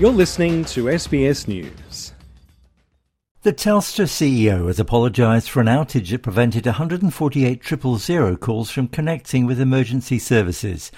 You're 0.00 0.12
listening 0.12 0.64
to 0.64 0.84
SBS 0.84 1.46
News. 1.46 2.14
The 3.42 3.52
Telstra 3.52 4.06
CEO 4.06 4.68
has 4.68 4.80
apologised 4.80 5.50
for 5.50 5.60
an 5.60 5.66
outage 5.66 6.08
that 6.12 6.22
prevented 6.22 6.64
148 6.64 7.62
000 7.62 8.36
calls 8.38 8.70
from 8.70 8.88
connecting 8.88 9.44
with 9.44 9.60
emergency 9.60 10.18
services. 10.18 10.90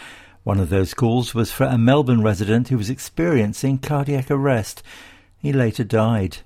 One 0.44 0.60
of 0.60 0.68
those 0.68 0.94
calls 0.94 1.34
was 1.34 1.50
for 1.50 1.64
a 1.64 1.76
Melbourne 1.76 2.22
resident 2.22 2.68
who 2.68 2.78
was 2.78 2.90
experiencing 2.90 3.78
cardiac 3.78 4.30
arrest. 4.30 4.84
He 5.36 5.52
later 5.52 5.82
died. 5.82 6.36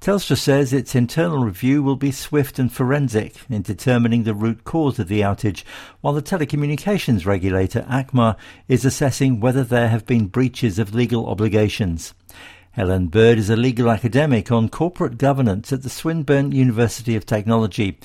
Telstra 0.00 0.36
says 0.36 0.72
its 0.72 0.94
internal 0.94 1.38
review 1.38 1.82
will 1.82 1.96
be 1.96 2.10
swift 2.10 2.58
and 2.58 2.72
forensic 2.72 3.36
in 3.48 3.62
determining 3.62 4.24
the 4.24 4.34
root 4.34 4.64
cause 4.64 4.98
of 4.98 5.08
the 5.08 5.20
outage, 5.20 5.64
while 6.00 6.14
the 6.14 6.22
telecommunications 6.22 7.26
regulator 7.26 7.86
ACMA 7.88 8.36
is 8.68 8.84
assessing 8.84 9.40
whether 9.40 9.64
there 9.64 9.88
have 9.88 10.06
been 10.06 10.26
breaches 10.26 10.78
of 10.78 10.94
legal 10.94 11.28
obligations. 11.28 12.14
Helen 12.72 13.08
Bird 13.08 13.38
is 13.38 13.50
a 13.50 13.56
legal 13.56 13.90
academic 13.90 14.50
on 14.50 14.68
corporate 14.68 15.18
governance 15.18 15.72
at 15.72 15.82
the 15.82 15.90
Swinburne 15.90 16.52
University 16.52 17.14
of 17.14 17.26
Technology. 17.26 17.98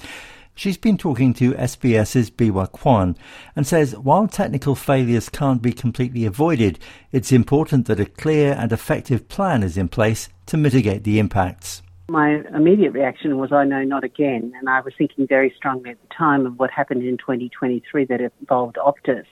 She's 0.58 0.76
been 0.76 0.98
talking 0.98 1.36
to 1.36 1.54
SBS's 1.54 2.32
Biwa 2.32 2.72
Kwan 2.72 3.16
and 3.56 3.68
says 3.68 3.96
while 3.96 4.28
technical 4.28 4.74
failures 4.74 5.30
can't 5.30 5.62
be 5.62 5.72
completely 5.72 6.26
avoided, 6.26 6.80
it's 7.12 7.32
important 7.32 7.86
that 7.86 8.00
a 8.00 8.08
clear 8.08 8.54
and 8.54 8.72
effective 8.72 9.30
plan 9.30 9.62
is 9.62 9.78
in 9.78 9.88
place 9.88 10.30
to 10.48 10.58
mitigate 10.58 11.04
the 11.04 11.20
impacts. 11.20 11.82
My 12.10 12.42
immediate 12.56 12.92
reaction 12.92 13.38
was, 13.38 13.52
I 13.52 13.66
know 13.66 13.84
not 13.84 14.04
again. 14.04 14.54
And 14.58 14.70
I 14.70 14.80
was 14.80 14.94
thinking 14.98 15.28
very 15.28 15.54
strongly 15.56 15.92
at 15.92 16.02
the 16.02 16.16
time 16.16 16.46
of 16.46 16.58
what 16.58 16.72
happened 16.72 17.04
in 17.04 17.18
2023 17.18 18.06
that 18.06 18.22
involved 18.40 18.78
Optus. 18.78 19.26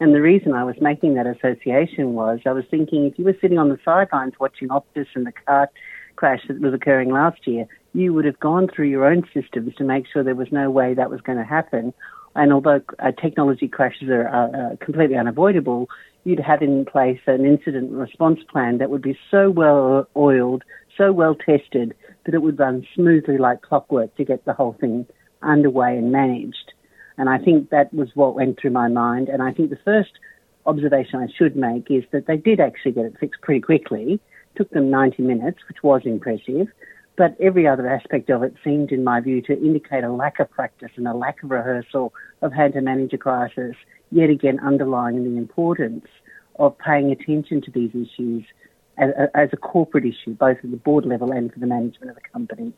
And 0.00 0.14
the 0.14 0.20
reason 0.20 0.54
I 0.54 0.64
was 0.64 0.76
making 0.80 1.14
that 1.14 1.26
association 1.26 2.14
was 2.14 2.40
I 2.46 2.52
was 2.52 2.64
thinking 2.70 3.04
if 3.04 3.18
you 3.18 3.24
were 3.24 3.36
sitting 3.40 3.58
on 3.58 3.68
the 3.68 3.78
sidelines 3.84 4.34
watching 4.40 4.68
Optus 4.68 5.06
and 5.14 5.26
the 5.26 5.32
car 5.32 5.70
crash 6.16 6.40
that 6.48 6.60
was 6.60 6.74
occurring 6.74 7.10
last 7.10 7.46
year, 7.46 7.66
you 7.92 8.12
would 8.12 8.24
have 8.24 8.40
gone 8.40 8.68
through 8.68 8.88
your 8.88 9.04
own 9.04 9.22
systems 9.32 9.74
to 9.76 9.84
make 9.84 10.06
sure 10.10 10.24
there 10.24 10.34
was 10.34 10.50
no 10.50 10.70
way 10.70 10.94
that 10.94 11.10
was 11.10 11.20
going 11.20 11.38
to 11.38 11.44
happen. 11.44 11.92
And 12.34 12.52
although 12.52 12.80
uh, 12.98 13.12
technology 13.12 13.68
crashes 13.68 14.08
are 14.08 14.28
uh, 14.28 14.76
completely 14.84 15.16
unavoidable, 15.16 15.88
you'd 16.24 16.40
have 16.40 16.62
in 16.62 16.84
place 16.84 17.20
an 17.26 17.44
incident 17.44 17.92
response 17.92 18.40
plan 18.50 18.78
that 18.78 18.90
would 18.90 19.02
be 19.02 19.18
so 19.30 19.50
well 19.50 20.08
oiled, 20.16 20.64
so 20.96 21.12
well 21.12 21.34
tested 21.34 21.94
that 22.24 22.34
it 22.34 22.42
would 22.42 22.58
run 22.58 22.86
smoothly 22.94 23.38
like 23.38 23.62
clockwork 23.62 24.14
to 24.16 24.24
get 24.24 24.44
the 24.44 24.54
whole 24.54 24.76
thing 24.80 25.06
underway 25.42 25.96
and 25.96 26.10
managed. 26.10 26.72
And 27.16 27.28
I 27.28 27.38
think 27.38 27.70
that 27.70 27.92
was 27.92 28.08
what 28.14 28.34
went 28.34 28.58
through 28.58 28.70
my 28.70 28.88
mind. 28.88 29.28
And 29.28 29.42
I 29.42 29.52
think 29.52 29.70
the 29.70 29.78
first 29.84 30.10
observation 30.66 31.20
I 31.20 31.28
should 31.36 31.56
make 31.56 31.90
is 31.90 32.04
that 32.12 32.26
they 32.26 32.36
did 32.36 32.58
actually 32.58 32.92
get 32.92 33.04
it 33.04 33.18
fixed 33.20 33.42
pretty 33.42 33.60
quickly. 33.60 34.14
It 34.14 34.56
took 34.56 34.70
them 34.70 34.90
90 34.90 35.22
minutes, 35.22 35.58
which 35.68 35.82
was 35.82 36.02
impressive. 36.04 36.68
But 37.16 37.36
every 37.40 37.66
other 37.66 37.88
aspect 37.88 38.28
of 38.30 38.42
it 38.42 38.54
seemed, 38.64 38.90
in 38.90 39.04
my 39.04 39.20
view, 39.20 39.40
to 39.42 39.52
indicate 39.52 40.02
a 40.02 40.12
lack 40.12 40.40
of 40.40 40.50
practice 40.50 40.90
and 40.96 41.06
a 41.06 41.14
lack 41.14 41.42
of 41.42 41.50
rehearsal 41.50 42.12
of 42.42 42.52
how 42.52 42.68
to 42.68 42.80
manage 42.80 43.12
a 43.12 43.18
crisis, 43.18 43.76
yet 44.10 44.30
again 44.30 44.58
underlying 44.60 45.22
the 45.22 45.38
importance 45.38 46.06
of 46.58 46.76
paying 46.78 47.12
attention 47.12 47.60
to 47.62 47.70
these 47.70 47.90
issues 47.90 48.44
as, 48.98 49.10
as 49.34 49.48
a 49.52 49.56
corporate 49.56 50.04
issue, 50.04 50.34
both 50.34 50.58
at 50.62 50.70
the 50.70 50.76
board 50.76 51.04
level 51.04 51.32
and 51.32 51.52
for 51.52 51.60
the 51.60 51.66
management 51.66 52.10
of 52.10 52.16
the 52.16 52.28
company. 52.32 52.72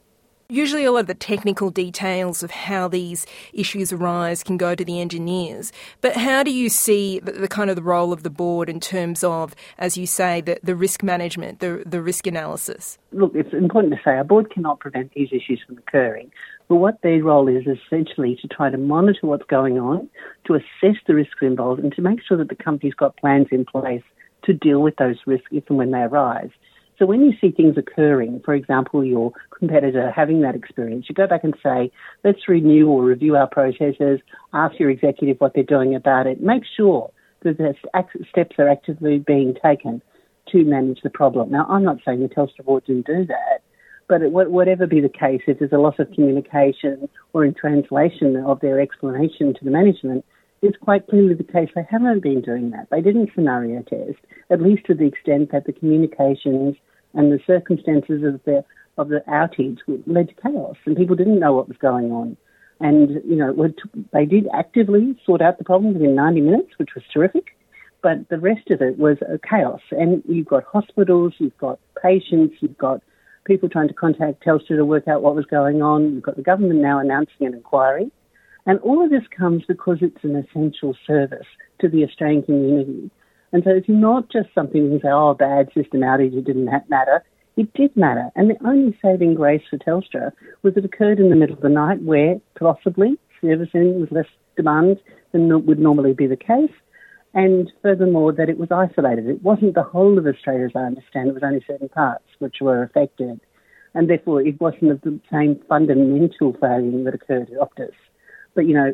Usually, 0.49 0.85
a 0.85 0.93
lot 0.93 1.01
of 1.01 1.07
the 1.09 1.15
technical 1.15 1.71
details 1.71 2.45
of 2.45 2.53
how 2.53 2.87
these 2.87 3.27
issues 3.53 3.93
arise 3.93 4.45
can 4.45 4.57
go 4.57 4.77
to 4.77 4.85
the 4.85 5.01
engineers. 5.01 5.73
But 6.01 6.17
how 6.17 6.45
do 6.45 6.53
you 6.53 6.69
see 6.69 7.19
the, 7.19 7.33
the 7.33 7.49
kind 7.49 7.69
of 7.69 7.75
the 7.75 7.83
role 7.83 8.13
of 8.13 8.23
the 8.23 8.31
board 8.31 8.69
in 8.69 8.79
terms 8.79 9.25
of, 9.25 9.57
as 9.77 9.97
you 9.97 10.07
say, 10.07 10.41
the, 10.41 10.61
the 10.63 10.77
risk 10.77 11.03
management, 11.03 11.59
the, 11.59 11.83
the 11.85 12.01
risk 12.01 12.29
analysis? 12.29 12.97
Look, 13.11 13.33
it's 13.35 13.53
important 13.53 13.95
to 13.95 14.01
say 14.05 14.13
our 14.13 14.25
board 14.25 14.53
cannot 14.53 14.79
prevent 14.79 15.13
these 15.15 15.31
issues 15.33 15.61
from 15.67 15.79
occurring. 15.79 16.31
But 16.69 16.77
what 16.77 17.03
their 17.03 17.23
role 17.23 17.49
is 17.49 17.65
essentially 17.67 18.39
to 18.41 18.49
try 18.49 18.71
to 18.71 18.79
monitor 18.79 19.27
what's 19.27 19.47
going 19.47 19.79
on, 19.79 20.09
to 20.47 20.55
assess 20.55 20.97
the 21.09 21.15
risks 21.15 21.39
involved, 21.43 21.83
and 21.83 21.93
to 21.95 22.03
make 22.03 22.21
sure 22.23 22.37
that 22.39 22.49
the 22.49 22.57
company's 22.57 22.95
got 22.95 23.17
plans 23.17 23.49
in 23.51 23.65
place 23.65 24.03
to 24.45 24.53
deal 24.53 24.81
with 24.81 24.95
those 24.97 25.17
risks 25.27 25.49
if 25.51 25.65
and 25.69 25.79
when 25.79 25.91
they 25.91 26.03
arise. 26.03 26.51
So 26.99 27.05
when 27.05 27.23
you 27.23 27.33
see 27.41 27.51
things 27.51 27.77
occurring, 27.77 28.41
for 28.45 28.55
example, 28.55 29.05
your 29.05 29.33
competitor 29.57 30.11
having 30.11 30.41
that 30.41 30.55
experience, 30.55 31.07
you 31.09 31.15
go 31.15 31.27
back 31.27 31.45
and 31.45 31.55
say, 31.63 31.91
let's 32.25 32.49
renew 32.49 32.89
or 32.89 33.05
review 33.05 33.37
our 33.37 33.47
processes, 33.47 34.21
ask 34.55 34.79
your 34.79 34.91
executive 34.91 35.39
what 35.39 35.53
they're 35.55 35.63
doing 35.63 35.95
about 35.95 36.27
it, 36.27 36.41
make 36.41 36.63
sure 36.77 37.11
that 37.43 37.59
the 37.59 37.75
steps 38.31 38.57
are 38.59 38.69
actively 38.69 39.19
being 39.19 39.55
taken 39.63 40.01
to 40.49 40.65
manage 40.65 41.01
the 41.03 41.11
problem. 41.11 41.51
Now, 41.51 41.67
I'm 41.69 41.85
not 41.85 41.99
saying 42.05 42.21
the 42.21 42.29
Telstra 42.29 42.65
board 42.65 42.85
didn't 42.87 43.07
do 43.07 43.27
that, 43.27 43.63
but 44.09 44.23
it, 44.23 44.33
whatever 44.33 44.87
be 44.87 45.01
the 45.01 45.09
case, 45.09 45.43
if 45.47 45.59
there's 45.59 45.73
a 45.73 45.79
loss 45.79 45.97
of 45.99 46.11
communication 46.13 47.09
or 47.33 47.45
in 47.45 47.53
translation 47.53 48.37
of 48.37 48.61
their 48.61 48.81
explanation 48.81 49.53
to 49.53 49.65
the 49.65 49.71
management, 49.71 50.25
it's 50.63 50.79
quite 50.79 51.07
clearly 51.09 51.35
the 51.35 51.45
case 51.45 51.69
they 51.75 51.87
haven't 51.91 52.23
been 52.23 52.41
doing 52.41 52.71
that. 52.71 52.89
They 52.91 53.03
didn't 53.03 53.31
scenario 53.35 53.83
test, 53.83 54.19
at 54.51 54.63
least 54.63 54.87
to 54.87 54.95
the 54.95 55.05
extent 55.05 55.53
that 55.53 55.67
the 55.67 55.73
communications 55.73 56.77
and 57.17 57.33
the 57.33 57.41
circumstances 57.47 58.23
of 58.23 58.41
the 58.45 58.65
of 58.99 59.09
the 59.09 59.23
outage 59.29 59.79
led 60.07 60.29
to 60.29 60.35
chaos, 60.35 60.77
and 60.87 60.97
people 60.97 61.17
didn't 61.17 61.41
know 61.41 61.53
what 61.53 61.69
was 61.69 61.77
going 61.77 62.13
on. 62.13 62.37
And 62.81 63.23
you 63.29 63.37
know, 63.37 63.55
they 64.13 64.25
did 64.25 64.47
actively 64.55 65.19
sort 65.25 65.43
out 65.43 65.59
the 65.59 65.65
problem 65.65 65.95
within 65.95 66.15
90 66.15 66.41
minutes, 66.43 66.71
which 66.79 66.95
was 66.95 67.05
terrific. 67.13 67.57
But 68.03 68.29
the 68.29 68.39
rest 68.39 68.71
of 68.71 68.81
it 68.81 68.99
was 68.99 69.17
chaos, 69.49 69.81
and 69.91 70.23
you've 70.29 70.47
got 70.47 70.65
hospitals, 70.65 71.35
you've 71.39 71.57
got 71.59 71.81
patients, 72.01 72.55
you've 72.61 72.79
got 72.79 73.03
people 73.45 73.69
trying 73.69 73.89
to 73.89 73.95
contact 73.95 74.45
Telstra 74.45 74.77
to 74.77 74.85
work 74.85 75.09
out 75.09 75.23
what 75.23 75.35
was 75.35 75.47
going 75.47 75.83
on. 75.83 76.15
You've 76.15 76.23
got 76.23 76.37
the 76.37 76.43
government 76.43 76.81
now 76.81 76.99
announcing 76.99 77.47
an 77.47 77.55
inquiry. 77.55 78.11
And 78.67 78.81
all 78.81 79.03
of 79.03 79.11
this 79.11 79.23
comes 79.37 79.63
because 79.67 79.99
it's 80.01 80.23
an 80.25 80.37
essential 80.37 80.97
service 81.07 81.47
to 81.81 81.89
the 81.89 82.05
Australian 82.05 82.43
community. 82.43 83.11
And 83.57 83.65
so 83.65 83.71
it's 83.71 83.89
not 83.89 84.31
just 84.31 84.51
something 84.55 84.85
you 84.85 84.91
can 84.91 85.01
say, 85.01 85.09
oh, 85.11 85.33
bad 85.33 85.69
system 85.73 86.01
outage, 86.01 86.37
it 86.37 86.45
didn't 86.45 86.67
matter. 86.91 87.25
It 87.57 87.73
did 87.73 87.97
matter. 87.97 88.29
And 88.37 88.51
the 88.51 88.69
only 88.69 88.95
saving 89.01 89.33
grace 89.33 89.63
for 89.71 89.79
Telstra 89.79 90.31
was 90.63 90.77
it 90.77 90.85
occurred 90.85 91.19
in 91.19 91.31
the 91.31 91.37
middle 91.37 91.57
of 91.57 91.63
the 91.63 91.71
night 91.71 92.03
where 92.03 92.39
possibly 92.59 93.19
servicing 93.41 93.99
was 93.99 94.11
less 94.11 94.27
demand 94.59 94.99
than 95.33 95.65
would 95.65 95.79
normally 95.79 96.13
be 96.13 96.27
the 96.27 96.37
case. 96.37 96.77
And 97.33 97.73
furthermore, 97.81 98.31
that 98.35 98.51
it 98.51 98.59
was 98.59 98.71
isolated. 98.71 99.27
It 99.27 99.43
wasn't 99.43 99.75
the 99.75 99.83
whole 99.83 100.19
of 100.19 100.27
Australia, 100.27 100.67
as 100.67 100.73
I 100.77 100.81
understand. 100.81 101.29
It 101.29 101.33
was 101.33 101.43
only 101.43 101.65
certain 101.67 101.89
parts 101.89 102.27
which 102.41 102.57
were 102.61 102.83
affected. 102.83 103.41
And 103.95 104.11
therefore, 104.11 104.43
it 104.43 104.61
wasn't 104.61 105.03
the 105.03 105.19
same 105.33 105.63
fundamental 105.67 106.53
failure 106.61 107.05
that 107.05 107.15
occurred 107.15 107.49
at 107.51 107.59
Optus. 107.59 107.97
But, 108.55 108.67
you 108.67 108.75
know, 108.75 108.93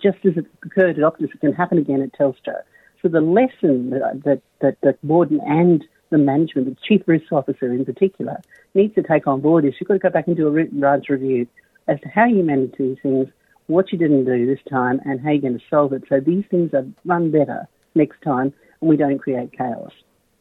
just 0.00 0.18
as 0.24 0.36
it 0.36 0.46
occurred 0.64 1.00
at 1.00 1.02
Optus, 1.02 1.34
it 1.34 1.40
can 1.40 1.52
happen 1.52 1.78
again 1.78 2.00
at 2.00 2.12
Telstra. 2.12 2.62
So 3.02 3.08
the 3.08 3.20
lesson 3.20 3.90
that, 3.90 4.40
that, 4.60 4.76
that, 4.82 4.98
Borden 5.02 5.40
and 5.46 5.84
the 6.10 6.18
management, 6.18 6.68
the 6.68 6.76
chief 6.86 7.02
risk 7.06 7.32
officer 7.32 7.72
in 7.72 7.84
particular, 7.84 8.40
needs 8.74 8.94
to 8.96 9.02
take 9.02 9.26
on 9.26 9.40
board 9.40 9.64
is 9.64 9.74
you've 9.80 9.88
got 9.88 9.94
to 9.94 10.00
go 10.00 10.10
back 10.10 10.26
and 10.26 10.36
do 10.36 10.46
a 10.46 10.50
written 10.50 10.80
branch 10.80 11.06
review 11.08 11.46
as 11.86 12.00
to 12.00 12.08
how 12.08 12.26
you 12.26 12.42
manage 12.42 12.74
these 12.78 12.96
things, 13.02 13.28
what 13.66 13.92
you 13.92 13.98
didn't 13.98 14.24
do 14.24 14.46
this 14.46 14.58
time, 14.70 15.00
and 15.04 15.20
how 15.20 15.30
you're 15.30 15.40
going 15.40 15.58
to 15.58 15.64
solve 15.70 15.92
it. 15.92 16.04
So 16.08 16.20
these 16.20 16.44
things 16.50 16.72
are 16.74 16.86
run 17.04 17.30
better 17.30 17.68
next 17.94 18.20
time, 18.22 18.52
and 18.80 18.90
we 18.90 18.96
don't 18.96 19.18
create 19.18 19.56
chaos. 19.56 19.92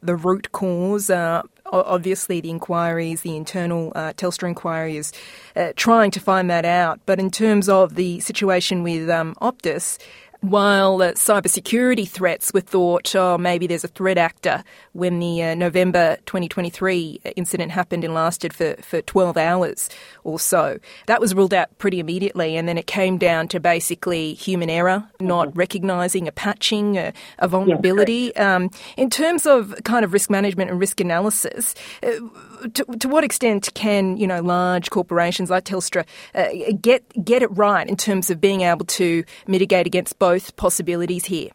The 0.01 0.15
root 0.15 0.51
cause, 0.51 1.09
uh, 1.09 1.41
obviously, 1.65 2.39
the 2.39 2.51
inquiries, 2.51 3.21
the 3.21 3.35
internal 3.35 3.91
uh, 3.95 4.13
Telstra 4.13 4.47
inquiry 4.47 4.95
is 4.95 5.11
uh, 5.55 5.73
trying 5.75 6.11
to 6.11 6.19
find 6.19 6.51
that 6.51 6.65
out. 6.65 6.99
But 7.07 7.19
in 7.19 7.31
terms 7.31 7.67
of 7.67 7.95
the 7.95 8.19
situation 8.19 8.83
with 8.83 9.09
um, 9.09 9.33
Optus, 9.41 9.97
while 10.49 11.01
uh, 11.01 11.13
cybersecurity 11.13 12.07
threats 12.07 12.53
were 12.53 12.61
thought, 12.61 13.15
oh, 13.15 13.37
maybe 13.37 13.67
there's 13.67 13.83
a 13.83 13.89
threat 13.89 14.17
actor 14.17 14.63
when 14.93 15.19
the 15.19 15.43
uh, 15.43 15.55
November 15.55 16.17
2023 16.25 17.21
incident 17.35 17.71
happened 17.71 18.03
and 18.03 18.13
lasted 18.13 18.53
for, 18.53 18.75
for 18.81 19.01
12 19.01 19.37
hours 19.37 19.89
or 20.23 20.39
so. 20.39 20.79
That 21.07 21.21
was 21.21 21.33
ruled 21.33 21.53
out 21.53 21.77
pretty 21.77 21.99
immediately, 21.99 22.57
and 22.57 22.67
then 22.67 22.77
it 22.77 22.87
came 22.87 23.17
down 23.17 23.47
to 23.49 23.59
basically 23.59 24.33
human 24.33 24.69
error, 24.69 25.07
not 25.19 25.49
mm-hmm. 25.49 25.59
recognising 25.59 26.27
a 26.27 26.31
patching, 26.31 26.97
a, 26.97 27.13
a 27.39 27.47
vulnerability. 27.47 28.31
Yes, 28.35 28.37
um, 28.37 28.69
in 28.95 29.09
terms 29.09 29.45
of 29.45 29.75
kind 29.83 30.03
of 30.03 30.13
risk 30.13 30.29
management 30.29 30.69
and 30.69 30.79
risk 30.79 30.99
analysis, 30.99 31.75
uh, 32.03 32.09
to, 32.73 32.85
to, 32.99 33.07
what 33.07 33.23
extent 33.23 33.69
can 33.73 34.17
you 34.17 34.27
know 34.27 34.41
large 34.41 34.89
corporations 34.89 35.49
like 35.49 35.65
Telstra 35.65 36.05
uh, 36.35 36.47
get 36.81 37.03
get 37.23 37.41
it 37.41 37.49
right 37.51 37.87
in 37.87 37.95
terms 37.95 38.29
of 38.29 38.41
being 38.41 38.61
able 38.61 38.85
to 38.85 39.23
mitigate 39.47 39.87
against 39.87 40.19
both 40.19 40.55
possibilities 40.55 41.25
here? 41.25 41.49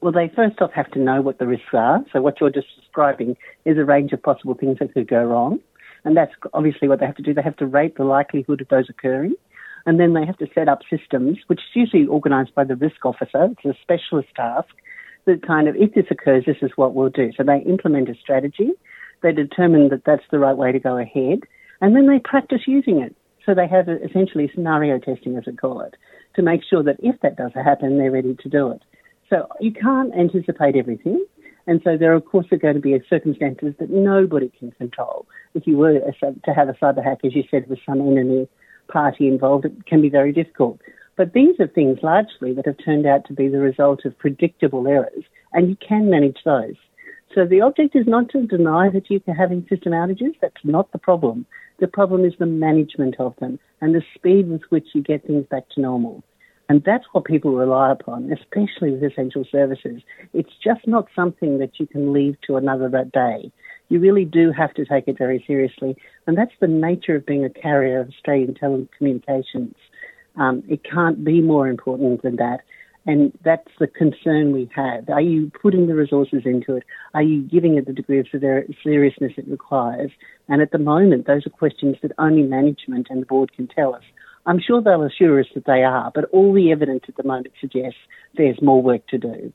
Well, 0.00 0.12
they 0.12 0.30
first 0.34 0.60
off 0.60 0.72
have 0.72 0.90
to 0.92 0.98
know 0.98 1.22
what 1.22 1.38
the 1.38 1.46
risks 1.46 1.72
are. 1.72 2.04
So 2.12 2.20
what 2.20 2.40
you're 2.40 2.50
just 2.50 2.68
describing 2.78 3.36
is 3.64 3.78
a 3.78 3.84
range 3.84 4.12
of 4.12 4.22
possible 4.22 4.54
things 4.54 4.78
that 4.78 4.92
could 4.94 5.08
go 5.08 5.22
wrong, 5.24 5.60
and 6.04 6.16
that's 6.16 6.32
obviously 6.52 6.88
what 6.88 7.00
they 7.00 7.06
have 7.06 7.16
to 7.16 7.22
do. 7.22 7.34
They 7.34 7.42
have 7.42 7.56
to 7.56 7.66
rate 7.66 7.96
the 7.96 8.04
likelihood 8.04 8.60
of 8.60 8.68
those 8.68 8.88
occurring. 8.88 9.34
And 9.86 10.00
then 10.00 10.14
they 10.14 10.26
have 10.26 10.36
to 10.38 10.48
set 10.52 10.68
up 10.68 10.80
systems, 10.90 11.38
which 11.46 11.60
is 11.60 11.76
usually 11.76 12.08
organised 12.08 12.52
by 12.56 12.64
the 12.64 12.74
risk 12.74 13.06
officer. 13.06 13.44
It's 13.52 13.64
a 13.64 13.80
specialist 13.80 14.28
task 14.34 14.74
that 15.26 15.46
kind 15.46 15.68
of, 15.68 15.76
if 15.76 15.94
this 15.94 16.06
occurs, 16.10 16.44
this 16.44 16.56
is 16.60 16.72
what 16.74 16.94
we'll 16.94 17.08
do. 17.08 17.30
So 17.36 17.44
they 17.44 17.58
implement 17.58 18.08
a 18.08 18.14
strategy 18.16 18.72
They 19.22 19.32
determine 19.32 19.88
that 19.88 20.04
that's 20.04 20.24
the 20.30 20.38
right 20.38 20.56
way 20.56 20.72
to 20.72 20.78
go 20.78 20.96
ahead, 20.96 21.40
and 21.80 21.94
then 21.96 22.06
they 22.06 22.18
practice 22.18 22.62
using 22.66 23.00
it. 23.00 23.14
So 23.44 23.54
they 23.54 23.68
have 23.68 23.88
essentially 23.88 24.50
scenario 24.54 24.98
testing, 24.98 25.36
as 25.36 25.44
we 25.46 25.54
call 25.54 25.80
it, 25.80 25.94
to 26.34 26.42
make 26.42 26.62
sure 26.68 26.82
that 26.82 26.96
if 26.98 27.20
that 27.20 27.36
does 27.36 27.52
happen, 27.54 27.98
they're 27.98 28.10
ready 28.10 28.34
to 28.34 28.48
do 28.48 28.70
it. 28.72 28.82
So 29.30 29.48
you 29.60 29.72
can't 29.72 30.14
anticipate 30.14 30.76
everything. 30.76 31.24
And 31.68 31.80
so 31.82 31.96
there, 31.96 32.12
of 32.12 32.24
course, 32.24 32.46
are 32.52 32.58
going 32.58 32.74
to 32.74 32.80
be 32.80 32.96
circumstances 33.08 33.74
that 33.78 33.90
nobody 33.90 34.52
can 34.56 34.70
control. 34.72 35.26
If 35.54 35.66
you 35.66 35.76
were 35.76 35.98
to 35.98 36.54
have 36.54 36.68
a 36.68 36.74
cyber 36.74 37.02
hack, 37.02 37.18
as 37.24 37.34
you 37.34 37.44
said, 37.50 37.68
with 37.68 37.80
some 37.84 38.00
enemy 38.00 38.48
party 38.88 39.26
involved, 39.26 39.64
it 39.64 39.86
can 39.86 40.00
be 40.00 40.08
very 40.08 40.32
difficult. 40.32 40.80
But 41.16 41.32
these 41.32 41.58
are 41.58 41.66
things 41.66 41.98
largely 42.02 42.52
that 42.54 42.66
have 42.66 42.76
turned 42.84 43.06
out 43.06 43.24
to 43.26 43.32
be 43.32 43.48
the 43.48 43.58
result 43.58 44.04
of 44.04 44.18
predictable 44.18 44.86
errors, 44.86 45.24
and 45.52 45.68
you 45.68 45.76
can 45.76 46.10
manage 46.10 46.38
those. 46.44 46.76
So 47.34 47.44
the 47.44 47.60
object 47.60 47.94
is 47.94 48.06
not 48.06 48.30
to 48.30 48.46
deny 48.46 48.88
that 48.90 49.10
you're 49.10 49.20
having 49.34 49.66
system 49.68 49.92
outages. 49.92 50.34
That's 50.40 50.64
not 50.64 50.90
the 50.92 50.98
problem. 50.98 51.46
The 51.78 51.88
problem 51.88 52.24
is 52.24 52.32
the 52.38 52.46
management 52.46 53.16
of 53.18 53.34
them 53.40 53.58
and 53.80 53.94
the 53.94 54.02
speed 54.14 54.48
with 54.48 54.62
which 54.70 54.88
you 54.94 55.02
get 55.02 55.26
things 55.26 55.44
back 55.50 55.68
to 55.70 55.80
normal. 55.80 56.22
And 56.68 56.82
that's 56.84 57.04
what 57.12 57.24
people 57.24 57.52
rely 57.54 57.92
upon, 57.92 58.32
especially 58.32 58.92
with 58.92 59.04
essential 59.04 59.44
services. 59.50 60.02
It's 60.32 60.50
just 60.64 60.86
not 60.86 61.06
something 61.14 61.58
that 61.58 61.78
you 61.78 61.86
can 61.86 62.12
leave 62.12 62.36
to 62.46 62.56
another 62.56 62.88
that 62.88 63.12
day. 63.12 63.52
You 63.88 64.00
really 64.00 64.24
do 64.24 64.50
have 64.50 64.74
to 64.74 64.84
take 64.84 65.06
it 65.06 65.16
very 65.16 65.44
seriously. 65.46 65.96
And 66.26 66.36
that's 66.36 66.54
the 66.60 66.66
nature 66.66 67.16
of 67.16 67.26
being 67.26 67.44
a 67.44 67.50
carrier 67.50 68.00
of 68.00 68.08
Australian 68.08 68.54
telecommunications. 68.54 69.74
Um, 70.36 70.64
it 70.68 70.82
can't 70.82 71.24
be 71.24 71.40
more 71.40 71.68
important 71.68 72.22
than 72.22 72.36
that. 72.36 72.60
And 73.06 73.32
that's 73.44 73.70
the 73.78 73.86
concern 73.86 74.52
we 74.52 74.68
have. 74.74 75.08
Are 75.08 75.20
you 75.20 75.50
putting 75.62 75.86
the 75.86 75.94
resources 75.94 76.42
into 76.44 76.74
it? 76.74 76.82
Are 77.14 77.22
you 77.22 77.42
giving 77.42 77.76
it 77.76 77.86
the 77.86 77.92
degree 77.92 78.18
of 78.18 78.26
seriousness 78.82 79.32
it 79.36 79.48
requires? 79.48 80.10
And 80.48 80.60
at 80.60 80.72
the 80.72 80.78
moment, 80.78 81.26
those 81.26 81.46
are 81.46 81.50
questions 81.50 81.96
that 82.02 82.10
only 82.18 82.42
management 82.42 83.06
and 83.08 83.22
the 83.22 83.26
board 83.26 83.52
can 83.54 83.68
tell 83.68 83.94
us. 83.94 84.02
I'm 84.44 84.60
sure 84.60 84.82
they'll 84.82 85.02
assure 85.02 85.40
us 85.40 85.46
that 85.54 85.66
they 85.66 85.82
are, 85.84 86.10
but 86.14 86.24
all 86.26 86.52
the 86.52 86.72
evidence 86.72 87.04
at 87.08 87.16
the 87.16 87.24
moment 87.24 87.52
suggests 87.60 87.98
there's 88.36 88.60
more 88.60 88.82
work 88.82 89.06
to 89.08 89.18
do 89.18 89.52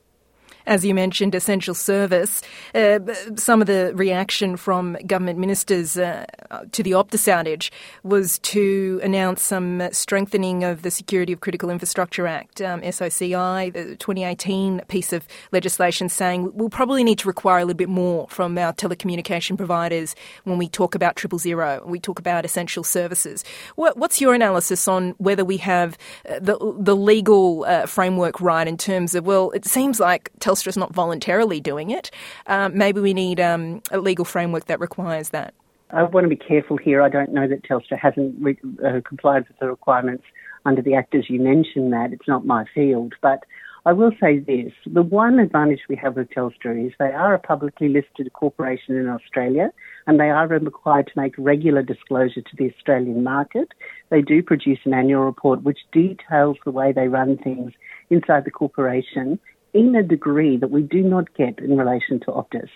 as 0.65 0.85
you 0.85 0.93
mentioned, 0.93 1.35
essential 1.35 1.73
service. 1.73 2.41
Uh, 2.73 2.99
some 3.35 3.61
of 3.61 3.67
the 3.67 3.91
reaction 3.95 4.57
from 4.57 4.97
government 5.05 5.39
ministers 5.39 5.97
uh, 5.97 6.25
to 6.71 6.83
the 6.83 6.91
Optus 6.91 7.27
outage 7.27 7.71
was 8.03 8.39
to 8.39 8.99
announce 9.03 9.41
some 9.41 9.81
strengthening 9.91 10.63
of 10.63 10.81
the 10.81 10.91
Security 10.91 11.33
of 11.33 11.39
Critical 11.39 11.69
Infrastructure 11.69 12.27
Act, 12.27 12.61
um, 12.61 12.81
SOCI, 12.81 13.73
the 13.73 13.95
2018 13.95 14.81
piece 14.87 15.13
of 15.13 15.27
legislation 15.51 16.09
saying 16.09 16.51
we'll 16.53 16.69
probably 16.69 17.03
need 17.03 17.19
to 17.19 17.27
require 17.27 17.59
a 17.59 17.65
little 17.65 17.77
bit 17.77 17.89
more 17.89 18.27
from 18.29 18.57
our 18.57 18.73
telecommunication 18.73 19.57
providers 19.57 20.15
when 20.43 20.57
we 20.57 20.67
talk 20.67 20.95
about 20.95 21.15
triple 21.15 21.39
zero, 21.39 21.83
we 21.85 21.99
talk 21.99 22.19
about 22.19 22.45
essential 22.45 22.83
services. 22.83 23.43
What, 23.75 23.97
what's 23.97 24.21
your 24.21 24.33
analysis 24.33 24.87
on 24.87 25.11
whether 25.17 25.45
we 25.45 25.57
have 25.57 25.97
uh, 26.29 26.39
the, 26.39 26.57
the 26.79 26.95
legal 26.95 27.65
uh, 27.65 27.85
framework 27.85 28.41
right 28.41 28.67
in 28.67 28.77
terms 28.77 29.15
of, 29.15 29.25
well, 29.25 29.51
it 29.51 29.65
seems 29.65 29.99
like 29.99 30.31
Telstra's 30.51 30.77
not 30.77 30.93
voluntarily 30.93 31.59
doing 31.59 31.91
it. 31.91 32.11
Um, 32.47 32.77
maybe 32.77 32.99
we 32.99 33.13
need 33.13 33.39
um, 33.39 33.81
a 33.91 33.99
legal 33.99 34.25
framework 34.25 34.65
that 34.65 34.79
requires 34.79 35.29
that. 35.29 35.53
I 35.91 36.03
want 36.03 36.25
to 36.25 36.29
be 36.29 36.35
careful 36.35 36.77
here. 36.77 37.01
I 37.01 37.09
don't 37.09 37.33
know 37.33 37.47
that 37.47 37.63
Telstra 37.63 37.97
hasn't 37.99 38.35
re- 38.39 38.57
uh, 38.85 39.01
complied 39.07 39.47
with 39.47 39.59
the 39.59 39.67
requirements 39.67 40.23
under 40.65 40.81
the 40.81 40.93
Act 40.93 41.15
as 41.15 41.29
you 41.29 41.39
mentioned 41.39 41.91
that. 41.93 42.13
It's 42.13 42.27
not 42.27 42.45
my 42.45 42.65
field. 42.73 43.13
But 43.21 43.43
I 43.85 43.93
will 43.93 44.11
say 44.21 44.39
this. 44.39 44.71
The 44.85 45.01
one 45.01 45.39
advantage 45.39 45.81
we 45.89 45.95
have 45.97 46.15
with 46.15 46.29
Telstra 46.29 46.85
is 46.85 46.93
they 46.99 47.11
are 47.11 47.33
a 47.33 47.39
publicly 47.39 47.89
listed 47.89 48.31
corporation 48.33 48.95
in 48.95 49.09
Australia 49.09 49.71
and 50.05 50.19
they 50.19 50.29
are 50.29 50.47
required 50.47 51.07
to 51.07 51.19
make 51.19 51.33
regular 51.37 51.81
disclosure 51.81 52.41
to 52.41 52.55
the 52.57 52.71
Australian 52.73 53.23
market. 53.23 53.69
They 54.09 54.21
do 54.21 54.43
produce 54.43 54.79
an 54.85 54.93
annual 54.93 55.23
report 55.23 55.63
which 55.63 55.79
details 55.91 56.57
the 56.63 56.71
way 56.71 56.91
they 56.91 57.07
run 57.07 57.37
things 57.37 57.71
inside 58.09 58.45
the 58.45 58.51
corporation 58.51 59.39
in 59.73 59.95
a 59.95 60.03
degree 60.03 60.57
that 60.57 60.71
we 60.71 60.81
do 60.81 61.01
not 61.01 61.33
get 61.35 61.59
in 61.59 61.77
relation 61.77 62.19
to 62.21 62.27
Optus. 62.27 62.69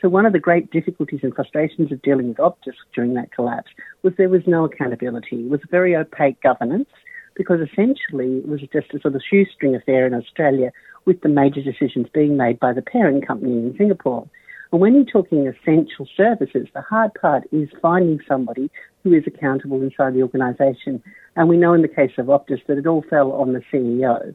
So 0.00 0.08
one 0.08 0.26
of 0.26 0.32
the 0.32 0.38
great 0.38 0.70
difficulties 0.70 1.20
and 1.22 1.34
frustrations 1.34 1.92
of 1.92 2.02
dealing 2.02 2.28
with 2.28 2.38
Optus 2.38 2.74
during 2.94 3.14
that 3.14 3.32
collapse 3.32 3.70
was 4.02 4.14
there 4.16 4.28
was 4.28 4.42
no 4.46 4.64
accountability. 4.64 5.44
It 5.44 5.50
was 5.50 5.60
very 5.70 5.94
opaque 5.94 6.40
governance 6.42 6.88
because 7.36 7.60
essentially 7.60 8.38
it 8.38 8.48
was 8.48 8.60
just 8.72 8.92
a 8.94 9.00
sort 9.00 9.14
of 9.14 9.22
shoestring 9.28 9.74
affair 9.74 10.06
in 10.06 10.14
Australia 10.14 10.72
with 11.04 11.20
the 11.20 11.28
major 11.28 11.62
decisions 11.62 12.06
being 12.12 12.36
made 12.36 12.58
by 12.58 12.72
the 12.72 12.82
parent 12.82 13.26
company 13.26 13.52
in 13.52 13.74
Singapore. 13.76 14.28
And 14.72 14.80
when 14.80 14.94
you're 14.94 15.04
talking 15.04 15.46
essential 15.46 16.06
services, 16.16 16.68
the 16.74 16.82
hard 16.82 17.12
part 17.20 17.44
is 17.52 17.68
finding 17.82 18.20
somebody 18.26 18.70
who 19.02 19.12
is 19.12 19.24
accountable 19.26 19.82
inside 19.82 20.14
the 20.14 20.22
organisation. 20.22 21.02
And 21.36 21.48
we 21.48 21.56
know 21.56 21.74
in 21.74 21.82
the 21.82 21.88
case 21.88 22.12
of 22.18 22.26
Optus 22.26 22.64
that 22.66 22.78
it 22.78 22.86
all 22.86 23.04
fell 23.08 23.32
on 23.32 23.52
the 23.52 23.62
CEO. 23.72 24.34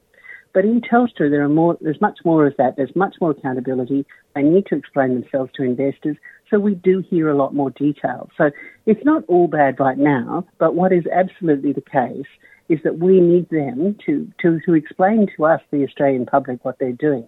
But 0.55 0.63
in 0.63 0.79
Telstra, 0.79 1.29
there 1.29 1.43
are 1.43 1.49
more, 1.49 1.77
there's 1.81 1.99
much 1.99 2.19
more 2.23 2.47
of 2.47 2.55
that. 2.57 2.77
There's 2.77 2.95
much 2.95 3.15
more 3.19 3.31
accountability. 3.31 4.05
They 4.35 4.41
need 4.41 4.65
to 4.67 4.77
explain 4.77 5.13
themselves 5.13 5.51
to 5.55 5.63
investors. 5.63 6.15
So 6.49 6.59
we 6.59 6.75
do 6.75 7.03
hear 7.09 7.27
a 7.27 7.35
lot 7.35 7.53
more 7.53 7.71
detail. 7.71 8.29
So 8.37 8.51
it's 8.85 9.03
not 9.03 9.25
all 9.27 9.49
bad 9.49 9.81
right 9.81 9.97
now, 9.97 10.47
but 10.57 10.73
what 10.73 10.93
is 10.93 11.03
absolutely 11.13 11.73
the 11.73 11.81
case 11.81 12.25
is 12.69 12.79
that 12.85 12.99
we 12.99 13.19
need 13.19 13.49
them 13.49 13.97
to, 14.05 14.31
to, 14.43 14.61
to 14.65 14.73
explain 14.75 15.27
to 15.35 15.45
us, 15.45 15.59
the 15.71 15.83
Australian 15.83 16.25
public, 16.25 16.63
what 16.63 16.79
they're 16.79 16.93
doing. 16.93 17.27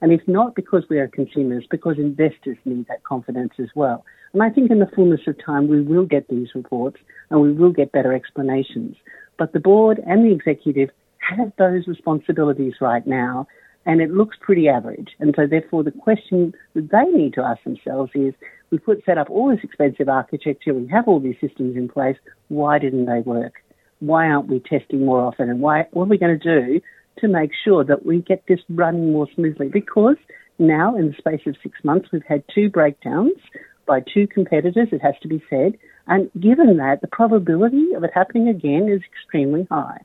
And 0.00 0.12
if 0.12 0.20
not 0.28 0.54
because 0.54 0.84
we 0.88 1.00
are 1.00 1.08
consumers, 1.08 1.64
because 1.68 1.98
investors 1.98 2.58
need 2.64 2.86
that 2.86 3.02
confidence 3.02 3.54
as 3.58 3.70
well. 3.74 4.04
And 4.32 4.40
I 4.40 4.50
think 4.50 4.70
in 4.70 4.78
the 4.78 4.90
fullness 4.94 5.22
of 5.26 5.34
time, 5.44 5.66
we 5.66 5.82
will 5.82 6.06
get 6.06 6.28
these 6.28 6.54
reports 6.54 6.98
and 7.30 7.40
we 7.40 7.52
will 7.52 7.72
get 7.72 7.90
better 7.90 8.12
explanations. 8.12 8.94
But 9.36 9.52
the 9.52 9.58
board 9.58 10.00
and 10.06 10.24
the 10.24 10.32
executive 10.32 10.90
have 11.20 11.52
those 11.58 11.86
responsibilities 11.86 12.74
right 12.80 13.06
now, 13.06 13.46
and 13.86 14.00
it 14.00 14.10
looks 14.10 14.36
pretty 14.40 14.68
average. 14.68 15.08
And 15.18 15.34
so, 15.36 15.46
therefore, 15.46 15.82
the 15.82 15.90
question 15.90 16.54
that 16.74 16.90
they 16.90 17.04
need 17.04 17.34
to 17.34 17.42
ask 17.42 17.62
themselves 17.64 18.10
is 18.14 18.34
we 18.70 18.78
put 18.78 19.04
set 19.04 19.18
up 19.18 19.30
all 19.30 19.50
this 19.50 19.64
expensive 19.64 20.08
architecture, 20.08 20.74
we 20.74 20.88
have 20.88 21.08
all 21.08 21.20
these 21.20 21.36
systems 21.40 21.76
in 21.76 21.88
place, 21.88 22.16
why 22.48 22.78
didn't 22.78 23.06
they 23.06 23.20
work? 23.20 23.54
Why 24.00 24.26
aren't 24.26 24.48
we 24.48 24.60
testing 24.60 25.04
more 25.04 25.20
often? 25.20 25.48
And 25.48 25.60
why, 25.60 25.86
what 25.92 26.04
are 26.04 26.08
we 26.08 26.18
going 26.18 26.38
to 26.38 26.60
do 26.60 26.80
to 27.18 27.28
make 27.28 27.50
sure 27.64 27.82
that 27.84 28.04
we 28.04 28.20
get 28.20 28.44
this 28.46 28.60
running 28.68 29.12
more 29.12 29.26
smoothly? 29.34 29.68
Because 29.68 30.16
now, 30.58 30.96
in 30.96 31.08
the 31.08 31.14
space 31.14 31.40
of 31.46 31.56
six 31.62 31.78
months, 31.82 32.08
we've 32.12 32.22
had 32.28 32.42
two 32.54 32.68
breakdowns 32.68 33.38
by 33.86 34.00
two 34.00 34.26
competitors, 34.26 34.88
it 34.92 35.00
has 35.00 35.14
to 35.22 35.28
be 35.28 35.42
said. 35.48 35.78
And 36.06 36.30
given 36.38 36.76
that, 36.76 37.00
the 37.00 37.08
probability 37.08 37.94
of 37.96 38.04
it 38.04 38.10
happening 38.14 38.48
again 38.48 38.88
is 38.88 39.00
extremely 39.02 39.66
high. 39.70 40.00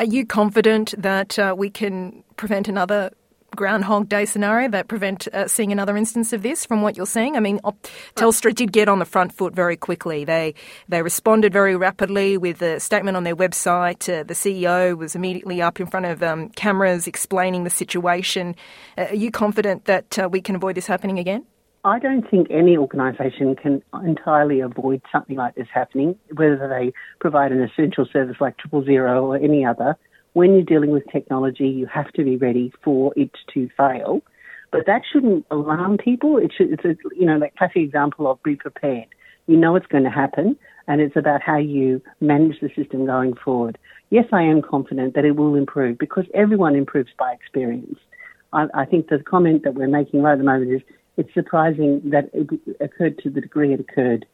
Are 0.00 0.04
you 0.04 0.24
confident 0.24 0.94
that 0.96 1.38
uh, 1.38 1.54
we 1.54 1.68
can 1.68 2.24
prevent 2.38 2.68
another 2.68 3.10
Groundhog 3.54 4.08
Day 4.08 4.24
scenario 4.24 4.70
that 4.70 4.88
prevent 4.88 5.28
uh, 5.28 5.46
seeing 5.46 5.72
another 5.72 5.94
instance 5.94 6.32
of 6.32 6.42
this 6.42 6.64
from 6.64 6.80
what 6.80 6.96
you're 6.96 7.04
seeing? 7.04 7.36
I 7.36 7.40
mean, 7.40 7.60
Telstra 8.16 8.54
did 8.54 8.72
get 8.72 8.88
on 8.88 8.98
the 8.98 9.04
front 9.04 9.30
foot 9.30 9.54
very 9.54 9.76
quickly. 9.76 10.24
They 10.24 10.54
they 10.88 11.02
responded 11.02 11.52
very 11.52 11.76
rapidly 11.76 12.38
with 12.38 12.62
a 12.62 12.80
statement 12.80 13.18
on 13.18 13.24
their 13.24 13.36
website. 13.36 14.08
Uh, 14.08 14.22
the 14.22 14.32
CEO 14.32 14.96
was 14.96 15.14
immediately 15.14 15.60
up 15.60 15.78
in 15.78 15.86
front 15.86 16.06
of 16.06 16.22
um, 16.22 16.48
cameras 16.48 17.06
explaining 17.06 17.64
the 17.64 17.70
situation. 17.70 18.56
Uh, 18.96 19.08
are 19.10 19.14
you 19.14 19.30
confident 19.30 19.84
that 19.84 20.18
uh, 20.18 20.30
we 20.32 20.40
can 20.40 20.56
avoid 20.56 20.76
this 20.76 20.86
happening 20.86 21.18
again? 21.18 21.44
I 21.84 21.98
don't 21.98 22.28
think 22.30 22.48
any 22.50 22.76
organisation 22.76 23.56
can 23.56 23.82
entirely 24.04 24.60
avoid 24.60 25.00
something 25.10 25.36
like 25.36 25.54
this 25.54 25.68
happening, 25.72 26.14
whether 26.34 26.68
they 26.68 26.92
provide 27.20 27.52
an 27.52 27.62
essential 27.62 28.06
service 28.12 28.36
like 28.38 28.58
Triple 28.58 28.84
Zero 28.84 29.24
or 29.24 29.36
any 29.36 29.64
other. 29.64 29.96
When 30.34 30.52
you're 30.52 30.62
dealing 30.62 30.90
with 30.90 31.04
technology, 31.10 31.68
you 31.68 31.86
have 31.86 32.12
to 32.12 32.24
be 32.24 32.36
ready 32.36 32.70
for 32.84 33.14
it 33.16 33.30
to 33.54 33.70
fail. 33.78 34.20
But 34.70 34.86
that 34.86 35.02
shouldn't 35.10 35.46
alarm 35.50 35.96
people. 35.96 36.36
It 36.36 36.52
should, 36.56 36.70
it's 36.72 36.84
a, 36.84 36.96
you 37.18 37.24
know, 37.24 37.40
that 37.40 37.56
classic 37.56 37.78
example 37.78 38.30
of 38.30 38.42
be 38.42 38.56
prepared. 38.56 39.06
You 39.46 39.56
know 39.56 39.74
it's 39.74 39.86
going 39.86 40.04
to 40.04 40.10
happen, 40.10 40.56
and 40.86 41.00
it's 41.00 41.16
about 41.16 41.40
how 41.40 41.56
you 41.56 42.02
manage 42.20 42.60
the 42.60 42.68
system 42.76 43.06
going 43.06 43.34
forward. 43.34 43.78
Yes, 44.10 44.26
I 44.32 44.42
am 44.42 44.60
confident 44.60 45.14
that 45.14 45.24
it 45.24 45.34
will 45.34 45.54
improve 45.54 45.98
because 45.98 46.26
everyone 46.34 46.76
improves 46.76 47.10
by 47.18 47.32
experience. 47.32 47.98
I, 48.52 48.66
I 48.74 48.84
think 48.84 49.08
the 49.08 49.18
comment 49.18 49.64
that 49.64 49.74
we're 49.74 49.88
making 49.88 50.22
right 50.22 50.32
at 50.32 50.38
the 50.38 50.44
moment 50.44 50.72
is 50.72 50.82
it's 51.20 51.34
surprising 51.34 52.00
that 52.06 52.30
it 52.32 52.48
occurred 52.80 53.18
to 53.18 53.28
the 53.28 53.42
degree 53.42 53.74
it 53.74 53.80
occurred 53.80 54.24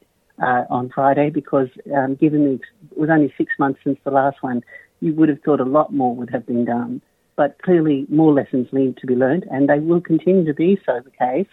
uh, 0.40 0.62
on 0.70 0.88
Friday 0.94 1.30
because 1.30 1.66
um, 1.96 2.14
given 2.14 2.44
the, 2.44 2.52
it 2.92 2.96
was 2.96 3.10
only 3.10 3.34
six 3.36 3.52
months 3.58 3.80
since 3.82 3.98
the 4.04 4.12
last 4.12 4.36
one, 4.40 4.62
you 5.00 5.12
would 5.14 5.28
have 5.28 5.42
thought 5.44 5.58
a 5.58 5.64
lot 5.64 5.92
more 5.92 6.14
would 6.14 6.30
have 6.30 6.46
been 6.46 6.64
done. 6.64 7.02
But 7.34 7.60
clearly, 7.60 8.06
more 8.08 8.32
lessons 8.32 8.68
need 8.72 8.98
to 8.98 9.06
be 9.06 9.16
learned, 9.16 9.46
and 9.50 9.68
they 9.68 9.80
will 9.80 10.00
continue 10.00 10.44
to 10.44 10.54
be 10.54 10.80
so 10.86 11.00
the 11.04 11.10
case, 11.10 11.52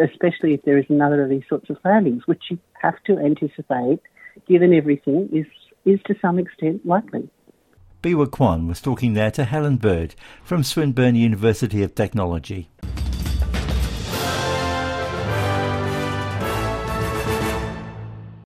especially 0.00 0.54
if 0.54 0.62
there 0.62 0.78
is 0.78 0.86
another 0.88 1.24
of 1.24 1.28
these 1.28 1.42
sorts 1.48 1.68
of 1.70 1.76
failings, 1.82 2.22
which 2.26 2.44
you 2.48 2.58
have 2.80 3.02
to 3.06 3.18
anticipate, 3.18 4.00
given 4.46 4.72
everything, 4.72 5.28
is, 5.32 5.46
is 5.84 5.98
to 6.06 6.14
some 6.22 6.38
extent 6.38 6.86
likely. 6.86 7.28
Biwa 8.00 8.30
Kwan 8.30 8.68
was 8.68 8.80
talking 8.80 9.14
there 9.14 9.32
to 9.32 9.44
Helen 9.44 9.76
Bird 9.76 10.14
from 10.44 10.62
Swinburne 10.62 11.16
University 11.16 11.82
of 11.82 11.96
Technology. 11.96 12.70